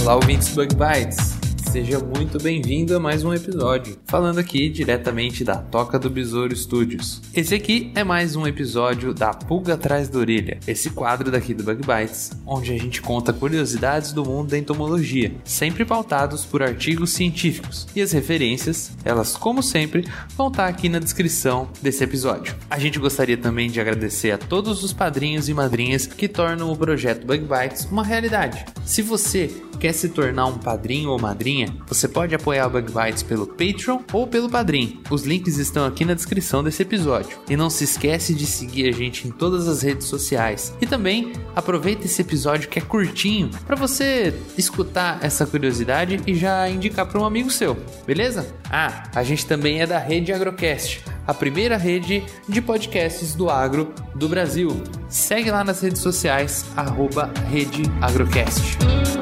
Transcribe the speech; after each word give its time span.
Olá, 0.00 0.14
ouvintes 0.14 0.48
Bug 0.54 0.74
Bites! 0.76 1.39
Seja 1.70 2.00
muito 2.00 2.36
bem-vindo 2.42 2.96
a 2.96 2.98
mais 2.98 3.22
um 3.22 3.32
episódio, 3.32 3.96
falando 4.04 4.40
aqui 4.40 4.68
diretamente 4.68 5.44
da 5.44 5.54
Toca 5.54 6.00
do 6.00 6.10
Besouro 6.10 6.54
Studios. 6.56 7.22
Esse 7.32 7.54
aqui 7.54 7.92
é 7.94 8.02
mais 8.02 8.34
um 8.34 8.44
episódio 8.44 9.14
da 9.14 9.32
Pulga 9.32 9.74
Atrás 9.74 10.08
da 10.08 10.18
Orelha, 10.18 10.58
esse 10.66 10.90
quadro 10.90 11.30
daqui 11.30 11.54
do 11.54 11.62
Bug 11.62 11.82
Bites, 11.86 12.32
onde 12.44 12.72
a 12.72 12.76
gente 12.76 13.00
conta 13.00 13.32
curiosidades 13.32 14.10
do 14.10 14.24
mundo 14.24 14.50
da 14.50 14.58
entomologia, 14.58 15.32
sempre 15.44 15.84
pautados 15.84 16.44
por 16.44 16.60
artigos 16.60 17.12
científicos. 17.12 17.86
E 17.94 18.02
as 18.02 18.10
referências, 18.10 18.90
elas 19.04 19.36
como 19.36 19.62
sempre, 19.62 20.04
vão 20.36 20.48
estar 20.48 20.66
aqui 20.66 20.88
na 20.88 20.98
descrição 20.98 21.70
desse 21.80 22.02
episódio. 22.02 22.56
A 22.68 22.80
gente 22.80 22.98
gostaria 22.98 23.36
também 23.36 23.70
de 23.70 23.80
agradecer 23.80 24.32
a 24.32 24.38
todos 24.38 24.82
os 24.82 24.92
padrinhos 24.92 25.48
e 25.48 25.54
madrinhas 25.54 26.04
que 26.04 26.26
tornam 26.26 26.72
o 26.72 26.76
projeto 26.76 27.24
Bug 27.24 27.44
Bites 27.44 27.84
uma 27.84 28.02
realidade. 28.02 28.64
Se 28.84 29.02
você 29.02 29.48
quer 29.78 29.94
se 29.94 30.10
tornar 30.10 30.46
um 30.46 30.58
padrinho 30.58 31.10
ou 31.10 31.18
madrinha, 31.18 31.59
você 31.86 32.08
pode 32.08 32.34
apoiar 32.34 32.66
o 32.66 32.70
Bug 32.70 32.92
Bites 32.92 33.22
pelo 33.22 33.46
Patreon 33.46 34.00
ou 34.12 34.26
pelo 34.26 34.48
Padrim. 34.48 35.00
Os 35.10 35.24
links 35.24 35.58
estão 35.58 35.86
aqui 35.86 36.04
na 36.04 36.14
descrição 36.14 36.62
desse 36.62 36.82
episódio. 36.82 37.38
E 37.48 37.56
não 37.56 37.70
se 37.70 37.84
esquece 37.84 38.34
de 38.34 38.46
seguir 38.46 38.88
a 38.88 38.92
gente 38.92 39.26
em 39.26 39.30
todas 39.30 39.68
as 39.68 39.82
redes 39.82 40.06
sociais. 40.06 40.72
E 40.80 40.86
também 40.86 41.32
aproveita 41.54 42.06
esse 42.06 42.22
episódio 42.22 42.68
que 42.68 42.78
é 42.78 42.82
curtinho 42.82 43.50
para 43.66 43.76
você 43.76 44.34
escutar 44.56 45.18
essa 45.22 45.46
curiosidade 45.46 46.20
e 46.26 46.34
já 46.34 46.68
indicar 46.68 47.06
para 47.06 47.20
um 47.20 47.24
amigo 47.24 47.50
seu, 47.50 47.76
beleza? 48.06 48.46
Ah, 48.70 49.04
a 49.14 49.22
gente 49.22 49.46
também 49.46 49.80
é 49.80 49.86
da 49.86 49.98
Rede 49.98 50.32
Agrocast, 50.32 51.02
a 51.26 51.34
primeira 51.34 51.76
rede 51.76 52.24
de 52.48 52.60
podcasts 52.60 53.34
do 53.34 53.50
agro 53.50 53.92
do 54.14 54.28
Brasil. 54.28 54.82
Segue 55.08 55.50
lá 55.50 55.64
nas 55.64 55.80
redes 55.80 56.00
sociais, 56.00 56.64
arroba 56.76 57.32
Rede 57.50 57.82
Agrocast. 58.00 59.19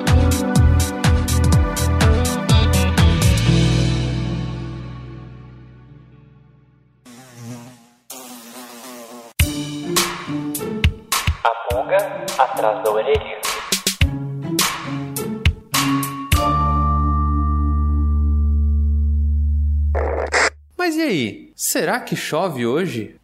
Atrás 12.39 12.83
da 12.85 12.91
orelha. 12.91 13.41
Mas 20.77 20.97
e 20.97 21.03
aí? 21.03 21.53
Será 21.57 22.01
que 22.01 22.15
chove 22.15 22.65
hoje? 22.65 23.17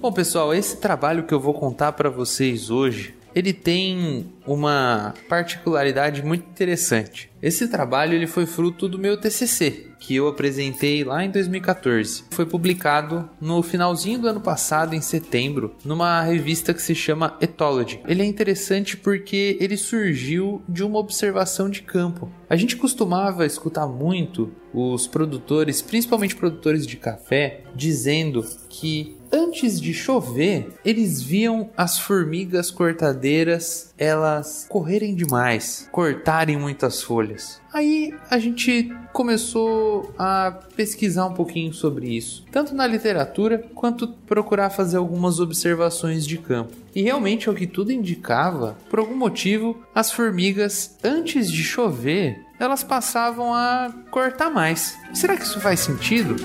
Bom, 0.00 0.12
pessoal, 0.12 0.54
esse 0.54 0.76
trabalho 0.78 1.24
que 1.24 1.34
eu 1.34 1.40
vou 1.40 1.54
contar 1.54 1.92
para 1.92 2.08
vocês 2.08 2.70
hoje, 2.70 3.14
ele 3.34 3.52
tem 3.52 4.32
uma 4.46 5.14
particularidade 5.28 6.22
muito 6.22 6.48
interessante. 6.48 7.30
Esse 7.40 7.68
trabalho 7.68 8.14
ele 8.14 8.26
foi 8.26 8.46
fruto 8.46 8.88
do 8.88 8.98
meu 8.98 9.16
TCC, 9.16 9.88
que 10.00 10.16
eu 10.16 10.26
apresentei 10.26 11.04
lá 11.04 11.24
em 11.24 11.30
2014. 11.30 12.24
Foi 12.30 12.46
publicado 12.46 13.28
no 13.40 13.62
finalzinho 13.62 14.18
do 14.18 14.28
ano 14.28 14.40
passado, 14.40 14.94
em 14.94 15.00
setembro, 15.00 15.74
numa 15.84 16.20
revista 16.22 16.74
que 16.74 16.82
se 16.82 16.94
chama 16.94 17.36
Ethology. 17.40 18.00
Ele 18.06 18.22
é 18.22 18.24
interessante 18.24 18.96
porque 18.96 19.56
ele 19.60 19.76
surgiu 19.76 20.62
de 20.68 20.82
uma 20.82 20.98
observação 20.98 21.70
de 21.70 21.82
campo. 21.82 22.30
A 22.48 22.56
gente 22.56 22.76
costumava 22.76 23.46
escutar 23.46 23.86
muito 23.86 24.50
os 24.72 25.06
produtores, 25.06 25.82
principalmente 25.82 26.34
produtores 26.36 26.86
de 26.86 26.96
café, 26.96 27.62
dizendo 27.74 28.44
que 28.68 29.17
antes 29.32 29.80
de 29.80 29.92
chover, 29.92 30.68
eles 30.84 31.22
viam 31.22 31.70
as 31.76 31.98
formigas 31.98 32.70
cortadeiras 32.70 33.88
elas 33.98 34.66
correrem 34.68 35.14
demais, 35.14 35.88
cortarem 35.90 36.56
muitas 36.56 37.02
folhas. 37.02 37.60
Aí 37.72 38.14
a 38.30 38.38
gente 38.38 38.94
começou 39.12 40.14
a 40.16 40.52
pesquisar 40.76 41.26
um 41.26 41.34
pouquinho 41.34 41.72
sobre 41.72 42.08
isso, 42.16 42.44
tanto 42.50 42.74
na 42.74 42.86
literatura 42.86 43.58
quanto 43.74 44.08
procurar 44.08 44.70
fazer 44.70 44.96
algumas 44.96 45.40
observações 45.40 46.26
de 46.26 46.38
campo. 46.38 46.72
E 46.94 47.02
realmente, 47.02 47.48
ao 47.48 47.54
que 47.54 47.66
tudo 47.66 47.92
indicava, 47.92 48.76
por 48.88 48.98
algum 48.98 49.16
motivo, 49.16 49.82
as 49.94 50.10
formigas, 50.10 50.96
antes 51.02 51.50
de 51.50 51.62
chover, 51.62 52.40
elas 52.58 52.82
passavam 52.82 53.54
a 53.54 53.92
cortar 54.10 54.50
mais. 54.50 54.96
Será 55.12 55.36
que 55.36 55.44
isso 55.44 55.60
faz 55.60 55.80
sentido? 55.80 56.36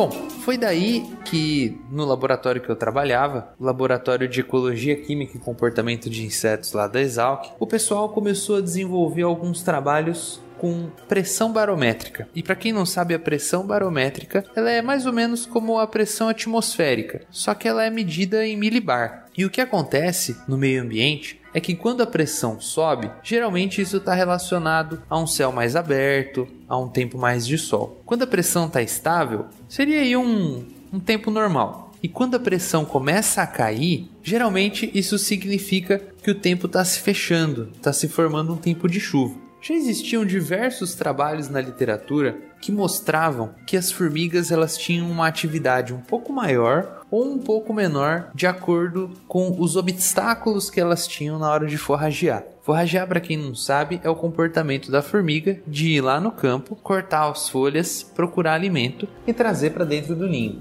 Bom, 0.00 0.10
foi 0.10 0.56
daí 0.56 1.06
que 1.26 1.78
no 1.90 2.06
laboratório 2.06 2.62
que 2.62 2.70
eu 2.70 2.74
trabalhava, 2.74 3.52
laboratório 3.60 4.26
de 4.26 4.40
ecologia 4.40 4.96
química 4.96 5.36
e 5.36 5.40
comportamento 5.40 6.08
de 6.08 6.24
insetos 6.24 6.72
lá 6.72 6.86
da 6.86 7.02
Exalc, 7.02 7.50
o 7.60 7.66
pessoal 7.66 8.08
começou 8.08 8.56
a 8.56 8.60
desenvolver 8.62 9.24
alguns 9.24 9.62
trabalhos 9.62 10.40
com 10.56 10.88
pressão 11.06 11.52
barométrica. 11.52 12.26
E 12.34 12.42
para 12.42 12.54
quem 12.54 12.72
não 12.72 12.86
sabe, 12.86 13.12
a 13.12 13.18
pressão 13.18 13.66
barométrica, 13.66 14.42
ela 14.56 14.70
é 14.70 14.80
mais 14.80 15.04
ou 15.04 15.12
menos 15.12 15.44
como 15.44 15.78
a 15.78 15.86
pressão 15.86 16.30
atmosférica, 16.30 17.22
só 17.30 17.52
que 17.54 17.68
ela 17.68 17.84
é 17.84 17.90
medida 17.90 18.46
em 18.46 18.56
milibar. 18.56 19.26
E 19.36 19.44
o 19.44 19.50
que 19.50 19.60
acontece 19.60 20.36
no 20.48 20.58
meio 20.58 20.82
ambiente 20.82 21.39
é 21.52 21.60
que 21.60 21.74
quando 21.74 22.02
a 22.02 22.06
pressão 22.06 22.60
sobe, 22.60 23.10
geralmente 23.22 23.80
isso 23.80 23.98
está 23.98 24.14
relacionado 24.14 25.02
a 25.08 25.18
um 25.18 25.26
céu 25.26 25.52
mais 25.52 25.76
aberto, 25.76 26.46
a 26.68 26.78
um 26.78 26.88
tempo 26.88 27.18
mais 27.18 27.46
de 27.46 27.58
sol. 27.58 28.00
Quando 28.04 28.22
a 28.22 28.26
pressão 28.26 28.66
está 28.66 28.82
estável, 28.82 29.46
seria 29.68 30.00
aí 30.00 30.16
um, 30.16 30.64
um 30.92 31.00
tempo 31.00 31.30
normal. 31.30 31.92
E 32.02 32.08
quando 32.08 32.34
a 32.34 32.40
pressão 32.40 32.84
começa 32.84 33.42
a 33.42 33.46
cair, 33.46 34.08
geralmente 34.22 34.90
isso 34.94 35.18
significa 35.18 36.00
que 36.22 36.30
o 36.30 36.34
tempo 36.34 36.66
está 36.66 36.84
se 36.84 37.00
fechando, 37.00 37.70
está 37.76 37.92
se 37.92 38.08
formando 38.08 38.54
um 38.54 38.56
tempo 38.56 38.88
de 38.88 38.98
chuva. 38.98 39.36
Já 39.62 39.74
existiam 39.74 40.24
diversos 40.24 40.94
trabalhos 40.94 41.50
na 41.50 41.60
literatura 41.60 42.38
que 42.62 42.72
mostravam 42.72 43.54
que 43.66 43.76
as 43.76 43.92
formigas 43.92 44.50
elas 44.50 44.78
tinham 44.78 45.10
uma 45.10 45.26
atividade 45.26 45.92
um 45.92 46.00
pouco 46.00 46.32
maior 46.32 46.99
ou 47.10 47.24
um 47.24 47.38
pouco 47.38 47.72
menor 47.72 48.30
de 48.34 48.46
acordo 48.46 49.10
com 49.26 49.56
os 49.58 49.76
obstáculos 49.76 50.70
que 50.70 50.80
elas 50.80 51.06
tinham 51.06 51.38
na 51.38 51.50
hora 51.50 51.66
de 51.66 51.76
forragear. 51.76 52.44
Forragear, 52.62 53.08
para 53.08 53.20
quem 53.20 53.36
não 53.36 53.54
sabe, 53.54 54.00
é 54.04 54.08
o 54.08 54.14
comportamento 54.14 54.90
da 54.90 55.02
formiga 55.02 55.60
de 55.66 55.92
ir 55.92 56.00
lá 56.00 56.20
no 56.20 56.30
campo, 56.30 56.76
cortar 56.76 57.28
as 57.28 57.48
folhas, 57.48 58.02
procurar 58.02 58.54
alimento 58.54 59.08
e 59.26 59.32
trazer 59.32 59.70
para 59.70 59.84
dentro 59.84 60.14
do 60.14 60.28
ninho. 60.28 60.60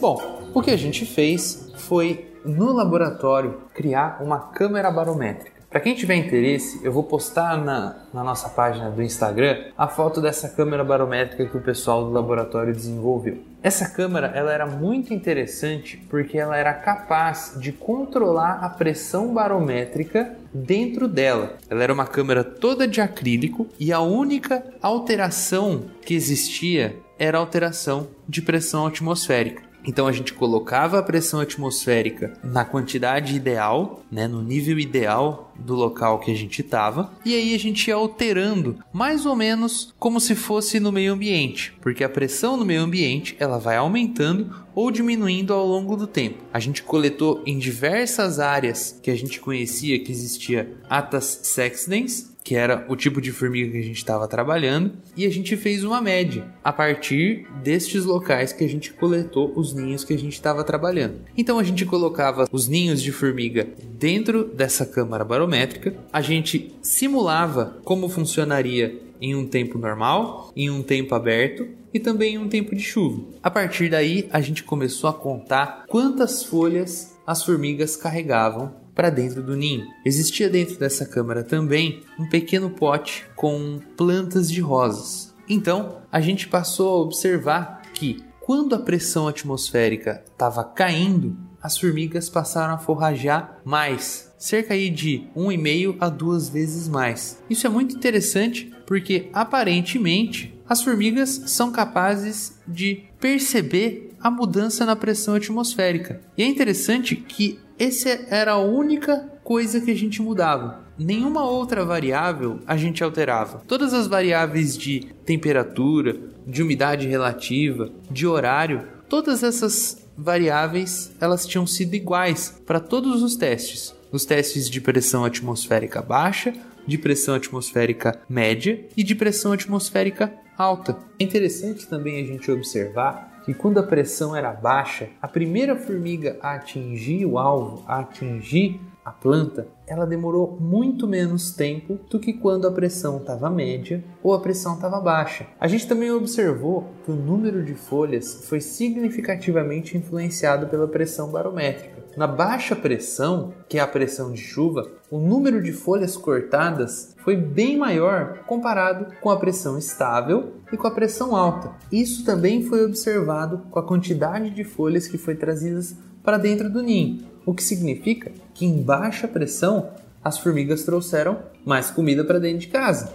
Bom, 0.00 0.50
o 0.52 0.60
que 0.60 0.70
a 0.70 0.76
gente 0.76 1.04
fez 1.04 1.72
foi 1.76 2.34
no 2.44 2.72
laboratório 2.72 3.62
criar 3.74 4.22
uma 4.22 4.38
câmera 4.38 4.90
barométrica. 4.90 5.53
Para 5.74 5.80
quem 5.80 5.96
tiver 5.96 6.14
interesse, 6.14 6.78
eu 6.84 6.92
vou 6.92 7.02
postar 7.02 7.58
na, 7.58 7.96
na, 8.14 8.22
nossa 8.22 8.48
página 8.48 8.92
do 8.92 9.02
Instagram 9.02 9.72
a 9.76 9.88
foto 9.88 10.20
dessa 10.20 10.48
câmera 10.48 10.84
barométrica 10.84 11.46
que 11.46 11.56
o 11.56 11.60
pessoal 11.60 12.04
do 12.04 12.12
laboratório 12.12 12.72
desenvolveu. 12.72 13.42
Essa 13.60 13.90
câmera 13.90 14.28
ela 14.36 14.52
era 14.52 14.66
muito 14.66 15.12
interessante 15.12 15.96
porque 16.08 16.38
ela 16.38 16.56
era 16.56 16.72
capaz 16.72 17.56
de 17.58 17.72
controlar 17.72 18.60
a 18.62 18.68
pressão 18.68 19.34
barométrica 19.34 20.36
dentro 20.52 21.08
dela. 21.08 21.56
Ela 21.68 21.82
era 21.82 21.92
uma 21.92 22.06
câmera 22.06 22.44
toda 22.44 22.86
de 22.86 23.00
acrílico 23.00 23.66
e 23.76 23.92
a 23.92 23.98
única 23.98 24.62
alteração 24.80 25.86
que 26.06 26.14
existia 26.14 26.94
era 27.18 27.38
alteração 27.38 28.06
de 28.28 28.40
pressão 28.40 28.86
atmosférica. 28.86 29.73
Então 29.84 30.06
a 30.06 30.12
gente 30.12 30.32
colocava 30.32 30.98
a 30.98 31.02
pressão 31.02 31.40
atmosférica 31.40 32.32
na 32.42 32.64
quantidade 32.64 33.34
ideal, 33.36 34.02
né, 34.10 34.26
no 34.26 34.42
nível 34.42 34.78
ideal 34.78 35.52
do 35.58 35.74
local 35.74 36.18
que 36.18 36.30
a 36.30 36.34
gente 36.34 36.60
estava, 36.60 37.12
e 37.24 37.34
aí 37.34 37.54
a 37.54 37.58
gente 37.58 37.88
ia 37.88 37.94
alterando 37.94 38.78
mais 38.92 39.26
ou 39.26 39.36
menos 39.36 39.94
como 39.98 40.20
se 40.20 40.34
fosse 40.34 40.80
no 40.80 40.90
meio 40.90 41.12
ambiente, 41.12 41.76
porque 41.80 42.02
a 42.02 42.08
pressão 42.08 42.56
no 42.56 42.64
meio 42.64 42.82
ambiente 42.82 43.36
ela 43.38 43.58
vai 43.58 43.76
aumentando 43.76 44.64
ou 44.74 44.90
diminuindo 44.90 45.54
ao 45.54 45.66
longo 45.66 45.96
do 45.96 46.06
tempo. 46.06 46.42
A 46.52 46.58
gente 46.58 46.82
coletou 46.82 47.42
em 47.46 47.58
diversas 47.58 48.40
áreas 48.40 48.98
que 49.02 49.10
a 49.10 49.16
gente 49.16 49.38
conhecia 49.40 50.02
que 50.02 50.10
existia 50.10 50.74
Atas 50.88 51.40
sexdens, 51.42 52.33
que 52.44 52.54
era 52.54 52.84
o 52.90 52.94
tipo 52.94 53.22
de 53.22 53.32
formiga 53.32 53.72
que 53.72 53.78
a 53.78 53.82
gente 53.82 53.96
estava 53.96 54.28
trabalhando, 54.28 54.92
e 55.16 55.24
a 55.24 55.30
gente 55.30 55.56
fez 55.56 55.82
uma 55.82 56.00
média 56.02 56.44
a 56.62 56.70
partir 56.70 57.46
destes 57.62 58.04
locais 58.04 58.52
que 58.52 58.62
a 58.62 58.68
gente 58.68 58.92
coletou 58.92 59.50
os 59.56 59.72
ninhos 59.72 60.04
que 60.04 60.12
a 60.12 60.18
gente 60.18 60.34
estava 60.34 60.62
trabalhando. 60.62 61.22
Então 61.34 61.58
a 61.58 61.64
gente 61.64 61.86
colocava 61.86 62.46
os 62.52 62.68
ninhos 62.68 63.02
de 63.02 63.10
formiga 63.10 63.66
dentro 63.98 64.44
dessa 64.44 64.84
câmara 64.84 65.24
barométrica, 65.24 65.94
a 66.12 66.20
gente 66.20 66.74
simulava 66.82 67.78
como 67.82 68.10
funcionaria 68.10 69.00
em 69.20 69.34
um 69.34 69.46
tempo 69.46 69.78
normal, 69.78 70.52
em 70.54 70.68
um 70.68 70.82
tempo 70.82 71.14
aberto 71.14 71.66
e 71.94 71.98
também 71.98 72.34
em 72.34 72.38
um 72.38 72.48
tempo 72.48 72.74
de 72.74 72.82
chuva. 72.82 73.22
A 73.42 73.50
partir 73.50 73.88
daí, 73.88 74.28
a 74.30 74.40
gente 74.42 74.62
começou 74.62 75.08
a 75.08 75.14
contar 75.14 75.84
quantas 75.88 76.42
folhas 76.42 77.16
as 77.26 77.42
formigas 77.42 77.96
carregavam 77.96 78.83
para 78.94 79.10
dentro 79.10 79.42
do 79.42 79.56
ninho. 79.56 79.86
Existia 80.04 80.48
dentro 80.48 80.78
dessa 80.78 81.04
câmara 81.04 81.42
também 81.42 82.02
um 82.18 82.28
pequeno 82.28 82.70
pote 82.70 83.26
com 83.34 83.80
plantas 83.96 84.50
de 84.50 84.60
rosas. 84.60 85.34
Então, 85.48 86.02
a 86.10 86.20
gente 86.20 86.48
passou 86.48 86.88
a 86.88 87.02
observar 87.02 87.82
que 87.92 88.22
quando 88.40 88.74
a 88.74 88.78
pressão 88.78 89.26
atmosférica 89.26 90.22
estava 90.30 90.62
caindo, 90.64 91.36
as 91.62 91.78
formigas 91.78 92.28
passaram 92.28 92.74
a 92.74 92.78
forragear 92.78 93.58
mais, 93.64 94.34
cerca 94.36 94.74
aí 94.74 94.90
de 94.90 95.26
1,5 95.34 95.96
a 95.98 96.10
duas 96.10 96.50
vezes 96.50 96.86
mais. 96.86 97.42
Isso 97.48 97.66
é 97.66 97.70
muito 97.70 97.96
interessante 97.96 98.70
porque 98.86 99.30
aparentemente 99.32 100.54
as 100.68 100.82
formigas 100.82 101.44
são 101.46 101.72
capazes 101.72 102.58
de 102.68 103.04
perceber 103.18 104.14
a 104.20 104.30
mudança 104.30 104.84
na 104.84 104.94
pressão 104.94 105.34
atmosférica. 105.34 106.20
E 106.36 106.42
é 106.42 106.46
interessante 106.46 107.16
que 107.16 107.58
essa 107.78 108.08
era 108.30 108.52
a 108.52 108.58
única 108.58 109.18
coisa 109.42 109.80
que 109.80 109.90
a 109.90 109.96
gente 109.96 110.22
mudava. 110.22 110.84
Nenhuma 110.98 111.44
outra 111.44 111.84
variável 111.84 112.60
a 112.66 112.76
gente 112.76 113.02
alterava. 113.02 113.62
Todas 113.66 113.92
as 113.92 114.06
variáveis 114.06 114.78
de 114.78 115.00
temperatura, 115.24 116.16
de 116.46 116.62
umidade 116.62 117.08
relativa, 117.08 117.90
de 118.10 118.26
horário, 118.26 118.86
todas 119.08 119.42
essas 119.42 120.06
variáveis 120.16 121.12
elas 121.20 121.46
tinham 121.46 121.66
sido 121.66 121.94
iguais 121.94 122.60
para 122.64 122.78
todos 122.78 123.22
os 123.22 123.36
testes. 123.36 123.94
Os 124.12 124.24
testes 124.24 124.70
de 124.70 124.80
pressão 124.80 125.24
atmosférica 125.24 126.00
baixa, 126.00 126.52
de 126.86 126.96
pressão 126.96 127.34
atmosférica 127.34 128.20
média 128.28 128.86
e 128.96 129.02
de 129.02 129.14
pressão 129.14 129.52
atmosférica 129.52 130.32
alta. 130.56 130.96
É 131.18 131.24
interessante 131.24 131.88
também 131.88 132.22
a 132.22 132.26
gente 132.26 132.50
observar 132.50 133.33
que 133.44 133.52
quando 133.52 133.78
a 133.78 133.82
pressão 133.82 134.34
era 134.34 134.52
baixa, 134.52 135.08
a 135.20 135.28
primeira 135.28 135.76
formiga 135.76 136.36
a 136.40 136.54
atingir 136.54 137.26
o 137.26 137.38
alvo, 137.38 137.84
a 137.86 138.00
atingir 138.00 138.80
a 139.04 139.12
planta, 139.12 139.68
ela 139.86 140.06
demorou 140.06 140.56
muito 140.58 141.06
menos 141.06 141.50
tempo 141.50 142.00
do 142.08 142.18
que 142.18 142.32
quando 142.32 142.66
a 142.66 142.72
pressão 142.72 143.18
estava 143.18 143.50
média 143.50 144.02
ou 144.22 144.32
a 144.32 144.40
pressão 144.40 144.76
estava 144.76 144.98
baixa. 144.98 145.46
A 145.60 145.68
gente 145.68 145.86
também 145.86 146.10
observou 146.10 146.88
que 147.04 147.10
o 147.10 147.14
número 147.14 147.62
de 147.62 147.74
folhas 147.74 148.46
foi 148.48 148.62
significativamente 148.62 149.96
influenciado 149.96 150.68
pela 150.68 150.88
pressão 150.88 151.28
barométrica. 151.30 151.93
Na 152.16 152.26
baixa 152.26 152.76
pressão, 152.76 153.52
que 153.68 153.78
é 153.78 153.80
a 153.80 153.86
pressão 153.86 154.32
de 154.32 154.40
chuva, 154.40 154.90
o 155.10 155.18
número 155.18 155.62
de 155.62 155.72
folhas 155.72 156.16
cortadas 156.16 157.14
foi 157.24 157.36
bem 157.36 157.76
maior 157.76 158.38
comparado 158.46 159.06
com 159.20 159.30
a 159.30 159.36
pressão 159.36 159.76
estável 159.76 160.54
e 160.72 160.76
com 160.76 160.86
a 160.86 160.90
pressão 160.90 161.34
alta. 161.34 161.72
Isso 161.90 162.24
também 162.24 162.62
foi 162.62 162.84
observado 162.84 163.62
com 163.70 163.78
a 163.78 163.86
quantidade 163.86 164.50
de 164.50 164.64
folhas 164.64 165.08
que 165.08 165.18
foi 165.18 165.34
trazidas 165.34 165.96
para 166.22 166.38
dentro 166.38 166.70
do 166.70 166.82
ninho 166.82 167.34
o 167.46 167.52
que 167.52 167.62
significa 167.62 168.32
que 168.54 168.64
em 168.64 168.82
baixa 168.82 169.28
pressão 169.28 169.90
as 170.22 170.38
formigas 170.38 170.84
trouxeram 170.84 171.42
mais 171.64 171.90
comida 171.90 172.24
para 172.24 172.38
dentro 172.38 172.60
de 172.60 172.68
casa. 172.68 173.12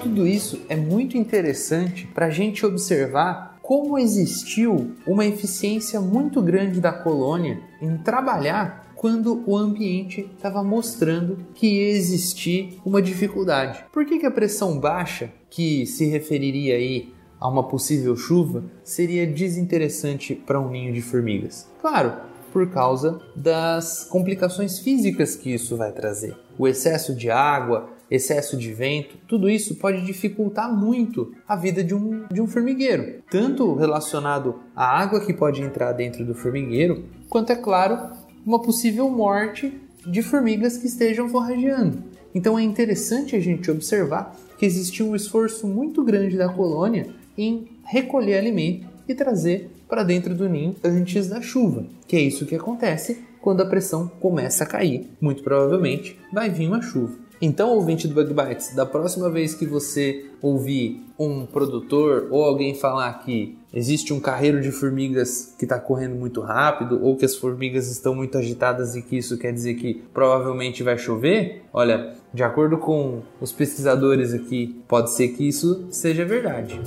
Tudo 0.00 0.26
isso 0.26 0.60
é 0.68 0.76
muito 0.76 1.16
interessante 1.16 2.06
para 2.06 2.26
a 2.26 2.30
gente 2.30 2.64
observar 2.64 3.47
como 3.68 3.98
existiu 3.98 4.92
uma 5.06 5.26
eficiência 5.26 6.00
muito 6.00 6.40
grande 6.40 6.80
da 6.80 6.90
colônia 6.90 7.60
em 7.82 7.98
trabalhar 7.98 8.94
quando 8.96 9.44
o 9.46 9.54
ambiente 9.54 10.22
estava 10.34 10.64
mostrando 10.64 11.36
que 11.54 11.66
ia 11.66 11.90
existir 11.90 12.80
uma 12.82 13.02
dificuldade. 13.02 13.84
Por 13.92 14.06
que, 14.06 14.20
que 14.20 14.24
a 14.24 14.30
pressão 14.30 14.80
baixa, 14.80 15.30
que 15.50 15.84
se 15.84 16.06
referiria 16.06 16.76
aí 16.76 17.12
a 17.38 17.46
uma 17.46 17.68
possível 17.68 18.16
chuva, 18.16 18.64
seria 18.82 19.26
desinteressante 19.26 20.34
para 20.34 20.58
um 20.58 20.70
ninho 20.70 20.94
de 20.94 21.02
formigas? 21.02 21.68
Claro, 21.78 22.14
por 22.50 22.70
causa 22.70 23.20
das 23.36 24.02
complicações 24.04 24.78
físicas 24.78 25.36
que 25.36 25.52
isso 25.52 25.76
vai 25.76 25.92
trazer. 25.92 26.34
O 26.58 26.66
excesso 26.66 27.14
de 27.14 27.30
água, 27.30 27.90
excesso 28.10 28.56
de 28.56 28.72
vento, 28.72 29.16
tudo 29.26 29.48
isso 29.48 29.76
pode 29.76 30.04
dificultar 30.04 30.74
muito 30.74 31.32
a 31.46 31.56
vida 31.56 31.84
de 31.84 31.94
um, 31.94 32.24
de 32.32 32.40
um 32.40 32.46
formigueiro, 32.46 33.22
tanto 33.30 33.74
relacionado 33.74 34.60
à 34.74 35.00
água 35.00 35.24
que 35.24 35.32
pode 35.32 35.62
entrar 35.62 35.92
dentro 35.92 36.24
do 36.24 36.34
formigueiro, 36.34 37.04
quanto, 37.28 37.50
é 37.52 37.56
claro, 37.56 38.16
uma 38.44 38.60
possível 38.60 39.08
morte 39.10 39.72
de 40.06 40.22
formigas 40.22 40.78
que 40.78 40.86
estejam 40.86 41.28
forrageando. 41.28 42.02
Então 42.34 42.58
é 42.58 42.62
interessante 42.62 43.34
a 43.36 43.40
gente 43.40 43.70
observar 43.70 44.36
que 44.58 44.66
existe 44.66 45.02
um 45.02 45.14
esforço 45.14 45.66
muito 45.66 46.04
grande 46.04 46.36
da 46.36 46.48
colônia 46.48 47.08
em 47.36 47.68
recolher 47.84 48.38
alimento 48.38 48.86
e 49.08 49.14
trazer 49.14 49.70
para 49.88 50.02
dentro 50.02 50.34
do 50.34 50.48
ninho 50.48 50.76
antes 50.84 51.28
da 51.28 51.40
chuva, 51.40 51.86
que 52.06 52.16
é 52.16 52.20
isso 52.20 52.46
que 52.46 52.54
acontece 52.54 53.24
quando 53.40 53.62
a 53.62 53.66
pressão 53.66 54.08
começa 54.20 54.64
a 54.64 54.66
cair. 54.66 55.08
Muito 55.20 55.42
provavelmente 55.42 56.18
vai 56.32 56.50
vir 56.50 56.68
uma 56.68 56.82
chuva. 56.82 57.16
Então, 57.40 57.70
ouvinte 57.70 58.08
do 58.08 58.14
Bug 58.14 58.34
Bites, 58.34 58.74
da 58.74 58.84
próxima 58.84 59.30
vez 59.30 59.54
que 59.54 59.64
você 59.64 60.26
ouvir 60.42 61.04
um 61.18 61.46
produtor 61.46 62.26
ou 62.30 62.44
alguém 62.44 62.74
falar 62.74 63.12
que 63.24 63.56
existe 63.72 64.12
um 64.12 64.20
carreiro 64.20 64.60
de 64.60 64.70
formigas 64.70 65.54
que 65.58 65.64
está 65.64 65.78
correndo 65.78 66.14
muito 66.14 66.40
rápido 66.40 67.02
ou 67.02 67.16
que 67.16 67.24
as 67.24 67.36
formigas 67.36 67.90
estão 67.90 68.14
muito 68.14 68.38
agitadas 68.38 68.96
e 68.96 69.02
que 69.02 69.16
isso 69.16 69.38
quer 69.38 69.52
dizer 69.52 69.74
que 69.74 70.02
provavelmente 70.12 70.82
vai 70.82 70.98
chover, 70.98 71.62
olha, 71.72 72.14
de 72.32 72.42
acordo 72.42 72.76
com 72.78 73.22
os 73.40 73.52
pesquisadores 73.52 74.34
aqui, 74.34 74.82
pode 74.86 75.10
ser 75.10 75.28
que 75.28 75.48
isso 75.48 75.86
seja 75.90 76.24
verdade. 76.24 76.80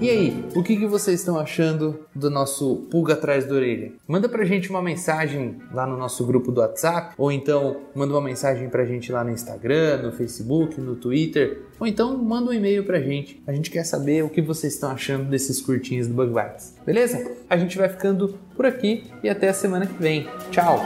E 0.00 0.08
aí, 0.08 0.44
o 0.54 0.62
que, 0.62 0.76
que 0.76 0.86
vocês 0.86 1.20
estão 1.20 1.38
achando 1.38 2.00
do 2.14 2.30
nosso 2.30 2.86
pulga 2.90 3.14
atrás 3.14 3.46
da 3.46 3.54
orelha? 3.54 3.92
Manda 4.06 4.28
pra 4.28 4.44
gente 4.44 4.70
uma 4.70 4.82
mensagem 4.82 5.56
lá 5.72 5.86
no 5.86 5.96
nosso 5.96 6.24
grupo 6.24 6.52
do 6.52 6.60
WhatsApp, 6.60 7.14
ou 7.18 7.32
então 7.32 7.78
manda 7.94 8.14
uma 8.14 8.20
mensagem 8.20 8.68
pra 8.68 8.84
gente 8.84 9.10
lá 9.10 9.24
no 9.24 9.30
Instagram, 9.30 10.02
no 10.02 10.12
Facebook, 10.12 10.80
no 10.80 10.94
Twitter, 10.94 11.62
ou 11.80 11.86
então 11.86 12.16
manda 12.16 12.50
um 12.50 12.54
e-mail 12.54 12.84
pra 12.84 13.00
gente. 13.00 13.42
A 13.46 13.52
gente 13.52 13.70
quer 13.70 13.84
saber 13.84 14.24
o 14.24 14.28
que 14.28 14.42
vocês 14.42 14.74
estão 14.74 14.90
achando 14.90 15.24
desses 15.24 15.60
curtinhos 15.60 15.87
do 15.88 16.14
Bug 16.14 16.32
Bites. 16.32 16.74
Beleza? 16.84 17.36
A 17.48 17.56
gente 17.56 17.76
vai 17.78 17.88
ficando 17.88 18.38
por 18.54 18.66
aqui 18.66 19.10
e 19.22 19.28
até 19.28 19.48
a 19.48 19.54
semana 19.54 19.86
que 19.86 19.94
vem. 19.94 20.28
Tchau! 20.50 20.80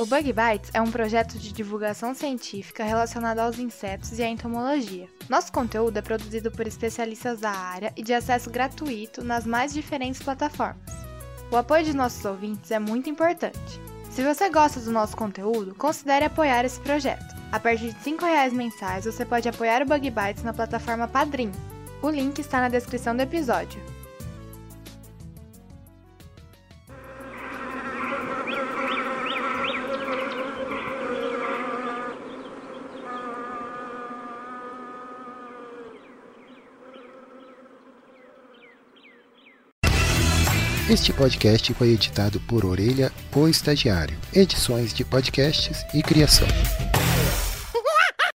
O 0.00 0.06
Bug 0.06 0.32
Bites 0.32 0.70
é 0.72 0.80
um 0.80 0.90
projeto 0.90 1.38
de 1.38 1.52
divulgação 1.52 2.14
científica 2.14 2.82
relacionado 2.82 3.40
aos 3.40 3.58
insetos 3.58 4.18
e 4.18 4.22
à 4.22 4.28
entomologia. 4.28 5.06
Nosso 5.28 5.52
conteúdo 5.52 5.98
é 5.98 6.00
produzido 6.00 6.50
por 6.50 6.66
especialistas 6.66 7.40
da 7.40 7.50
área 7.50 7.92
e 7.94 8.02
de 8.02 8.14
acesso 8.14 8.48
gratuito 8.48 9.22
nas 9.22 9.44
mais 9.44 9.74
diferentes 9.74 10.22
plataformas. 10.22 10.90
O 11.52 11.56
apoio 11.56 11.84
de 11.84 11.94
nossos 11.94 12.24
ouvintes 12.24 12.70
é 12.70 12.78
muito 12.78 13.10
importante. 13.10 13.89
Se 14.20 14.24
você 14.24 14.50
gosta 14.50 14.78
do 14.80 14.92
nosso 14.92 15.16
conteúdo, 15.16 15.74
considere 15.74 16.26
apoiar 16.26 16.62
esse 16.62 16.78
projeto. 16.78 17.34
A 17.50 17.58
partir 17.58 17.94
de 17.94 18.10
R$ 18.10 18.18
5,00 18.18 18.52
mensais, 18.52 19.06
você 19.06 19.24
pode 19.24 19.48
apoiar 19.48 19.80
o 19.80 19.86
Bug 19.86 20.10
Bites 20.10 20.42
na 20.42 20.52
plataforma 20.52 21.08
Padrim. 21.08 21.50
O 22.02 22.10
link 22.10 22.38
está 22.38 22.60
na 22.60 22.68
descrição 22.68 23.16
do 23.16 23.22
episódio. 23.22 23.80
Este 40.90 41.12
podcast 41.12 41.72
foi 41.74 41.90
editado 41.90 42.40
por 42.40 42.64
Orelha, 42.64 43.12
o 43.30 43.46
Estagiário. 43.46 44.18
Edições 44.34 44.92
de 44.92 45.04
podcasts 45.04 45.86
e 45.94 46.02
criação. 46.02 46.48